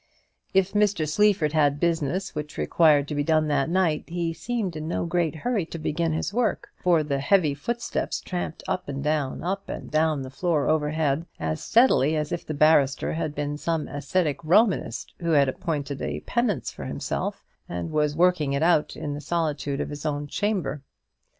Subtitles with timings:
[0.51, 1.07] If Mr.
[1.07, 5.35] Sleaford had business which required to be done that night, he seemed in no great
[5.35, 9.91] hurry to begin his work; for the heavy footsteps tramped up and down, up and
[9.91, 15.13] down the floor overhead, as steadily as if the barrister had been some ascetic Romanist
[15.19, 19.79] who had appointed a penance for himself, and was working it out in the solitude
[19.79, 20.81] of his own chamber.